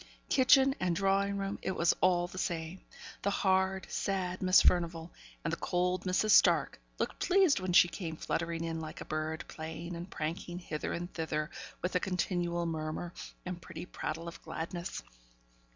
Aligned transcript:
Kitchen 0.29 0.73
and 0.79 0.95
drawing 0.95 1.37
room, 1.37 1.59
it 1.61 1.73
was 1.75 1.93
all 2.01 2.25
the 2.25 2.39
same. 2.39 2.81
The 3.21 3.29
hard, 3.29 3.85
sad 3.91 4.41
Miss 4.41 4.59
Furnivall, 4.59 5.11
and 5.43 5.53
the 5.53 5.57
cold 5.57 6.05
Mrs. 6.05 6.31
Stark, 6.31 6.81
looked 6.97 7.19
pleased 7.19 7.59
when 7.59 7.71
she 7.71 7.87
came 7.87 8.15
fluttering 8.15 8.63
in 8.63 8.79
like 8.81 8.99
a 8.99 9.05
bird, 9.05 9.45
playing 9.47 9.95
and 9.95 10.09
pranking 10.09 10.57
hither 10.57 10.91
and 10.91 11.13
thither, 11.13 11.51
with 11.83 11.93
a 11.93 11.99
continual 11.99 12.65
murmur, 12.65 13.13
and 13.45 13.61
pretty 13.61 13.85
prattle 13.85 14.27
of 14.27 14.41
gladness. 14.41 15.03